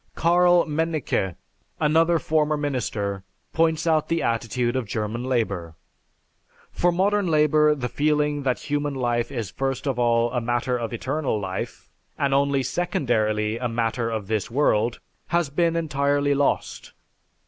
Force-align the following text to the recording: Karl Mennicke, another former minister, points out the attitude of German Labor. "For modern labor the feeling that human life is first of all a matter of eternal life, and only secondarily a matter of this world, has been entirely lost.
Karl 0.15 0.65
Mennicke, 0.65 1.35
another 1.79 2.17
former 2.17 2.57
minister, 2.57 3.23
points 3.53 3.85
out 3.85 4.07
the 4.07 4.23
attitude 4.23 4.75
of 4.75 4.87
German 4.87 5.23
Labor. 5.25 5.75
"For 6.71 6.91
modern 6.91 7.27
labor 7.27 7.75
the 7.75 7.87
feeling 7.87 8.41
that 8.41 8.61
human 8.71 8.95
life 8.95 9.31
is 9.31 9.51
first 9.51 9.85
of 9.85 9.99
all 9.99 10.31
a 10.31 10.41
matter 10.41 10.75
of 10.75 10.91
eternal 10.91 11.39
life, 11.39 11.87
and 12.17 12.33
only 12.33 12.63
secondarily 12.63 13.59
a 13.59 13.67
matter 13.69 14.09
of 14.09 14.25
this 14.25 14.49
world, 14.49 14.99
has 15.27 15.51
been 15.51 15.75
entirely 15.75 16.33
lost. 16.33 16.93